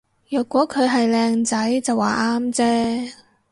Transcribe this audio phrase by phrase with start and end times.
[0.29, 3.11] 若果佢係靚仔就話啱啫